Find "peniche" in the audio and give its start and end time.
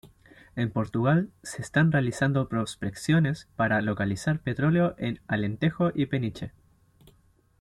6.07-6.53